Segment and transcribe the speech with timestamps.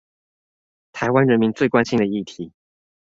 [0.93, 2.53] 臺灣人民最關心的議題